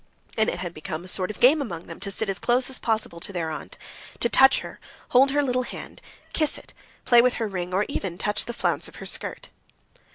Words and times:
And 0.35 0.49
it 0.49 0.57
had 0.57 0.73
become 0.73 1.03
a 1.03 1.07
sort 1.07 1.29
of 1.29 1.39
game 1.39 1.61
among 1.61 1.85
them 1.85 1.99
to 1.99 2.09
sit 2.09 2.27
as 2.27 2.39
close 2.39 2.71
as 2.71 2.79
possible 2.79 3.19
to 3.19 3.31
their 3.31 3.51
aunt, 3.51 3.77
to 4.19 4.29
touch 4.29 4.61
her, 4.61 4.79
hold 5.09 5.29
her 5.29 5.43
little 5.43 5.61
hand, 5.61 6.01
kiss 6.33 6.57
it, 6.57 6.73
play 7.05 7.21
with 7.21 7.35
her 7.35 7.47
ring, 7.47 7.71
or 7.71 7.85
even 7.87 8.17
touch 8.17 8.45
the 8.45 8.53
flounce 8.53 8.87
of 8.87 8.95
her 8.95 9.05
skirt. 9.05 9.49